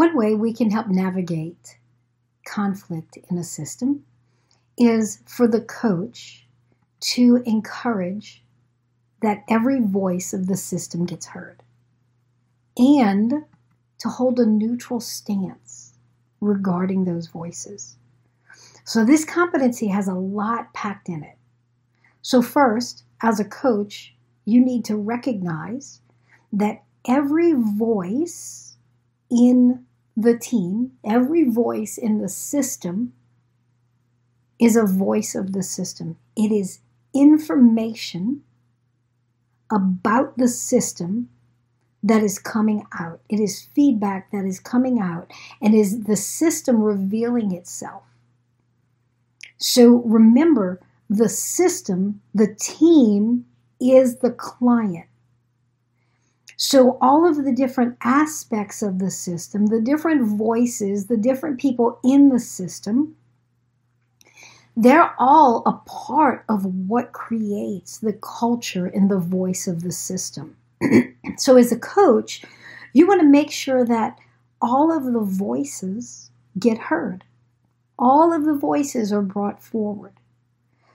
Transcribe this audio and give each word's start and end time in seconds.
One 0.00 0.16
way 0.16 0.34
we 0.34 0.54
can 0.54 0.70
help 0.70 0.86
navigate 0.86 1.76
conflict 2.46 3.18
in 3.30 3.36
a 3.36 3.44
system 3.44 4.06
is 4.78 5.18
for 5.26 5.46
the 5.46 5.60
coach 5.60 6.46
to 7.12 7.42
encourage 7.44 8.42
that 9.20 9.44
every 9.46 9.78
voice 9.78 10.32
of 10.32 10.46
the 10.46 10.56
system 10.56 11.04
gets 11.04 11.26
heard 11.26 11.62
and 12.78 13.44
to 13.98 14.08
hold 14.08 14.40
a 14.40 14.46
neutral 14.46 15.00
stance 15.00 15.92
regarding 16.40 17.04
those 17.04 17.26
voices. 17.26 17.98
So, 18.84 19.04
this 19.04 19.26
competency 19.26 19.88
has 19.88 20.08
a 20.08 20.14
lot 20.14 20.72
packed 20.72 21.10
in 21.10 21.22
it. 21.22 21.36
So, 22.22 22.40
first, 22.40 23.04
as 23.20 23.38
a 23.38 23.44
coach, 23.44 24.14
you 24.46 24.64
need 24.64 24.86
to 24.86 24.96
recognize 24.96 26.00
that 26.54 26.84
every 27.06 27.52
voice 27.52 28.78
in 29.30 29.84
the 30.22 30.38
team, 30.38 30.92
every 31.04 31.44
voice 31.44 31.96
in 31.96 32.18
the 32.18 32.28
system 32.28 33.12
is 34.58 34.76
a 34.76 34.84
voice 34.84 35.34
of 35.34 35.52
the 35.52 35.62
system. 35.62 36.16
It 36.36 36.52
is 36.52 36.80
information 37.14 38.42
about 39.70 40.36
the 40.36 40.48
system 40.48 41.28
that 42.02 42.22
is 42.22 42.38
coming 42.38 42.84
out. 42.98 43.20
It 43.28 43.40
is 43.40 43.62
feedback 43.62 44.30
that 44.32 44.44
is 44.44 44.60
coming 44.60 44.98
out 44.98 45.30
and 45.60 45.74
is 45.74 46.04
the 46.04 46.16
system 46.16 46.82
revealing 46.82 47.52
itself. 47.52 48.02
So 49.58 49.96
remember, 50.04 50.80
the 51.08 51.28
system, 51.28 52.22
the 52.34 52.54
team 52.54 53.46
is 53.80 54.18
the 54.18 54.30
client. 54.30 55.06
So, 56.62 56.98
all 57.00 57.26
of 57.26 57.42
the 57.42 57.52
different 57.52 57.96
aspects 58.02 58.82
of 58.82 58.98
the 58.98 59.10
system, 59.10 59.68
the 59.68 59.80
different 59.80 60.26
voices, 60.36 61.06
the 61.06 61.16
different 61.16 61.58
people 61.58 61.98
in 62.04 62.28
the 62.28 62.38
system, 62.38 63.16
they're 64.76 65.14
all 65.18 65.62
a 65.64 65.72
part 65.88 66.44
of 66.50 66.66
what 66.66 67.12
creates 67.12 67.96
the 67.96 68.12
culture 68.12 68.84
and 68.84 69.10
the 69.10 69.18
voice 69.18 69.66
of 69.66 69.82
the 69.82 69.90
system. 69.90 70.54
so, 71.38 71.56
as 71.56 71.72
a 71.72 71.78
coach, 71.78 72.44
you 72.92 73.06
want 73.06 73.22
to 73.22 73.26
make 73.26 73.50
sure 73.50 73.82
that 73.86 74.18
all 74.60 74.94
of 74.94 75.04
the 75.04 75.20
voices 75.20 76.30
get 76.58 76.76
heard, 76.76 77.24
all 77.98 78.34
of 78.34 78.44
the 78.44 78.54
voices 78.54 79.14
are 79.14 79.22
brought 79.22 79.62
forward 79.62 80.12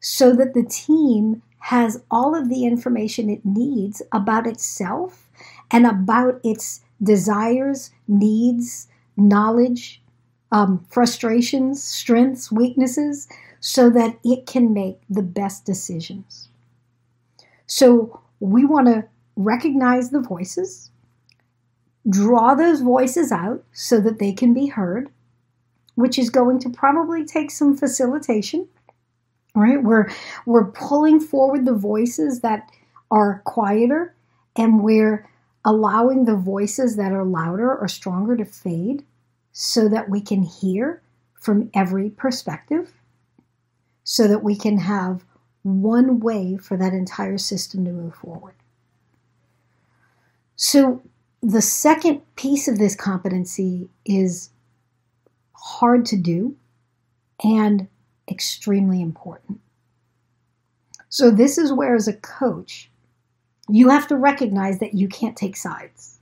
so 0.00 0.34
that 0.34 0.52
the 0.52 0.64
team 0.64 1.40
has 1.60 2.02
all 2.10 2.34
of 2.34 2.50
the 2.50 2.66
information 2.66 3.30
it 3.30 3.42
needs 3.42 4.02
about 4.12 4.46
itself 4.46 5.25
and 5.70 5.86
about 5.86 6.40
its 6.44 6.80
desires, 7.02 7.90
needs, 8.08 8.88
knowledge, 9.16 10.02
um, 10.52 10.84
frustrations, 10.90 11.82
strengths, 11.82 12.52
weaknesses, 12.52 13.28
so 13.60 13.90
that 13.90 14.18
it 14.24 14.46
can 14.46 14.72
make 14.72 15.00
the 15.10 15.22
best 15.22 15.64
decisions. 15.64 16.48
So 17.66 18.20
we 18.40 18.64
want 18.64 18.86
to 18.86 19.04
recognize 19.34 20.10
the 20.10 20.20
voices, 20.20 20.90
draw 22.08 22.54
those 22.54 22.80
voices 22.80 23.32
out 23.32 23.64
so 23.72 24.00
that 24.00 24.18
they 24.18 24.32
can 24.32 24.54
be 24.54 24.66
heard, 24.66 25.10
which 25.96 26.18
is 26.18 26.30
going 26.30 26.60
to 26.60 26.70
probably 26.70 27.24
take 27.24 27.50
some 27.50 27.76
facilitation. 27.76 28.68
Right? 29.54 29.82
We're 29.82 30.10
we're 30.44 30.70
pulling 30.72 31.18
forward 31.18 31.64
the 31.64 31.72
voices 31.72 32.40
that 32.40 32.70
are 33.10 33.40
quieter 33.46 34.14
and 34.54 34.82
we're 34.82 35.26
allowing 35.66 36.24
the 36.24 36.36
voices 36.36 36.96
that 36.96 37.12
are 37.12 37.24
louder 37.24 37.76
or 37.76 37.88
stronger 37.88 38.36
to 38.36 38.44
fade 38.46 39.04
so 39.52 39.88
that 39.88 40.08
we 40.08 40.20
can 40.20 40.42
hear 40.42 41.02
from 41.34 41.70
every 41.74 42.08
perspective 42.08 42.94
so 44.08 44.28
that 44.28 44.44
we 44.44 44.54
can 44.54 44.78
have 44.78 45.24
one 45.64 46.20
way 46.20 46.56
for 46.56 46.76
that 46.76 46.92
entire 46.92 47.36
system 47.36 47.84
to 47.84 47.90
move 47.90 48.14
forward. 48.14 48.54
So, 50.54 51.02
the 51.42 51.60
second 51.60 52.22
piece 52.36 52.68
of 52.68 52.78
this 52.78 52.94
competency 52.94 53.88
is 54.04 54.50
hard 55.52 56.06
to 56.06 56.16
do 56.16 56.56
and 57.42 57.88
extremely 58.30 59.02
important. 59.02 59.60
So, 61.08 61.32
this 61.32 61.58
is 61.58 61.72
where, 61.72 61.96
as 61.96 62.06
a 62.06 62.14
coach, 62.14 62.88
you 63.68 63.88
have 63.88 64.06
to 64.08 64.16
recognize 64.16 64.78
that 64.78 64.94
you 64.94 65.08
can't 65.08 65.36
take 65.36 65.56
sides. 65.56 66.18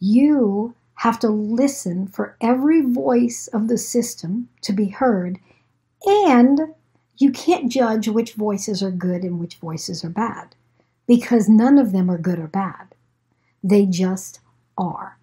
You 0.00 0.74
have 0.96 1.18
to 1.20 1.28
listen 1.28 2.06
for 2.06 2.36
every 2.40 2.82
voice 2.82 3.48
of 3.48 3.68
the 3.68 3.78
system 3.78 4.48
to 4.62 4.72
be 4.72 4.88
heard, 4.88 5.38
and 6.04 6.74
you 7.16 7.30
can't 7.30 7.70
judge 7.70 8.08
which 8.08 8.34
voices 8.34 8.82
are 8.82 8.90
good 8.90 9.22
and 9.22 9.38
which 9.38 9.56
voices 9.56 10.04
are 10.04 10.10
bad 10.10 10.54
because 11.06 11.48
none 11.48 11.78
of 11.78 11.92
them 11.92 12.10
are 12.10 12.18
good 12.18 12.38
or 12.38 12.46
bad. 12.46 12.94
They 13.62 13.86
just 13.86 14.40
are. 14.76 15.18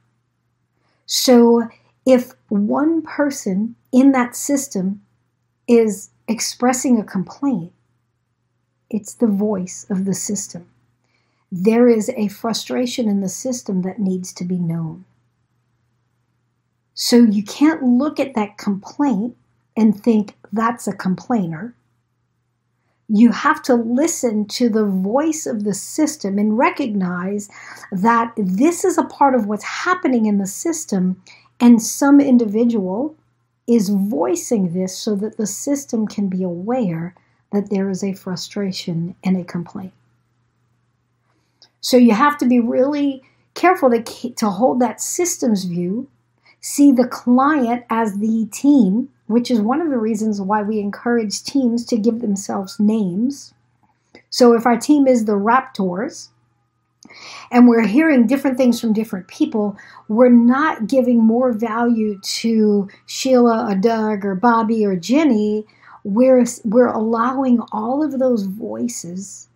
So 1.06 1.70
if 2.06 2.34
one 2.50 3.02
person 3.02 3.76
in 3.92 4.12
that 4.14 4.36
system 4.36 5.02
is 5.68 6.10
expressing 6.28 7.00
a 7.00 7.04
complaint, 7.04 7.74
it's 8.90 9.14
the 9.14 9.28
voice 9.28 9.86
of 9.90 10.06
the 10.06 10.14
system. 10.14 10.68
There 11.52 11.90
is 11.90 12.10
a 12.16 12.30
frustration 12.30 13.10
in 13.10 13.20
the 13.20 13.30
system 13.30 13.82
that 13.82 14.00
needs 14.00 14.32
to 14.34 14.46
be 14.46 14.58
known. 14.58 15.04
So 16.94 17.18
you 17.18 17.44
can't 17.44 17.84
look 17.84 18.20
at 18.20 18.36
that 18.36 18.58
complaint 18.58 19.36
and 19.76 20.02
think 20.02 20.36
that's 20.54 20.88
a 20.88 20.96
complainer. 20.96 21.76
You 23.10 23.32
have 23.32 23.62
to 23.64 23.76
listen 23.76 24.46
to 24.48 24.70
the 24.70 24.86
voice 24.86 25.46
of 25.46 25.64
the 25.66 25.74
system 25.74 26.38
and 26.38 26.58
recognize 26.58 27.50
that 27.92 28.32
this 28.38 28.86
is 28.86 28.98
a 28.98 29.04
part 29.04 29.36
of 29.36 29.48
what's 29.48 29.64
happening 29.64 30.28
in 30.28 30.38
the 30.38 30.48
system, 30.48 31.22
and 31.60 31.82
some 31.82 32.22
individual 32.22 33.16
is 33.68 33.90
voicing 33.90 34.74
this 34.74 34.98
so 34.98 35.16
that 35.16 35.38
the 35.38 35.48
system 35.48 36.08
can 36.08 36.30
be 36.30 36.44
aware 36.44 37.14
that 37.52 37.70
there 37.70 37.90
is 37.90 38.04
a 38.04 38.14
frustration 38.14 39.16
and 39.24 39.36
a 39.36 39.44
complaint. 39.44 39.94
So 41.82 41.98
you 41.98 42.14
have 42.14 42.38
to 42.38 42.46
be 42.46 42.60
really 42.60 43.24
careful 43.54 43.90
to, 43.90 44.30
to 44.34 44.50
hold 44.50 44.80
that 44.80 45.02
systems 45.02 45.66
view, 45.66 46.08
see 46.62 46.92
the 46.92 47.08
client 47.08 47.84
as 47.90 48.20
the 48.20 48.48
team, 48.52 49.10
which 49.28 49.52
is 49.52 49.60
one 49.60 49.82
of 49.82 49.90
the 49.90 49.98
reasons 49.98 50.40
why 50.40 50.62
we 50.62 50.80
encourage 50.80 51.44
teams 51.44 51.86
to 51.88 51.98
give 51.98 52.22
themselves 52.22 52.80
names. 52.80 53.54
So 54.30 54.54
if 54.54 54.66
our 54.66 54.78
team 54.78 55.08
is 55.08 55.26
the 55.26 55.34
Raptors, 55.34 56.30
and 57.52 57.68
we're 57.68 57.88
hearing 57.88 58.28
different 58.28 58.58
things 58.58 58.80
from 58.80 58.94
different 58.94 59.28
people, 59.28 59.76
we're 60.08 60.30
not 60.30 60.88
giving 60.88 61.20
more 61.20 61.52
value 61.52 62.20
to 62.22 62.88
Sheila 63.08 63.72
or 63.72 63.76
Doug 63.76 64.24
or 64.24 64.36
Bobby 64.36 64.86
or 64.86 64.96
Jenny. 64.96 65.66
We're, 66.04 66.46
we're 66.64 66.88
allowing 66.88 67.60
all 67.72 68.04
of 68.04 68.20
those 68.20 68.44
voices 68.44 69.50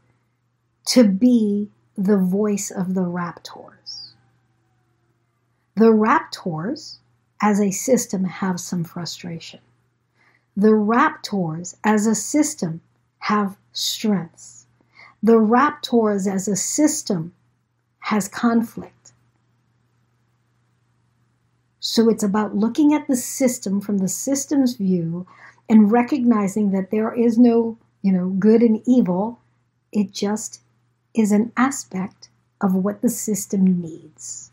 to 0.87 1.03
be 1.03 1.69
the 1.97 2.17
voice 2.17 2.71
of 2.71 2.93
the 2.93 3.01
Raptors. 3.01 4.11
The 5.75 5.91
Raptors, 5.91 6.97
as 7.41 7.59
a 7.59 7.71
system, 7.71 8.25
have 8.25 8.59
some 8.59 8.83
frustration. 8.83 9.59
The 10.57 10.69
Raptors, 10.69 11.75
as 11.83 12.07
a 12.07 12.15
system, 12.15 12.81
have 13.19 13.57
strengths. 13.71 14.67
The 15.21 15.33
Raptors, 15.33 16.31
as 16.31 16.47
a 16.47 16.55
system, 16.55 17.33
has 17.99 18.27
conflict. 18.27 19.11
So 21.79 22.09
it's 22.09 22.23
about 22.23 22.55
looking 22.55 22.93
at 22.93 23.07
the 23.07 23.15
system 23.15 23.79
from 23.79 23.99
the 23.99 24.07
system's 24.07 24.75
view 24.75 25.27
and 25.69 25.91
recognizing 25.91 26.71
that 26.71 26.91
there 26.91 27.13
is 27.13 27.37
no, 27.37 27.77
you 28.01 28.11
know, 28.11 28.29
good 28.29 28.61
and 28.61 28.81
evil. 28.87 29.39
It 29.91 30.11
just 30.11 30.61
is 31.15 31.31
an 31.31 31.51
aspect 31.57 32.29
of 32.61 32.73
what 32.73 33.01
the 33.01 33.09
system 33.09 33.81
needs. 33.81 34.51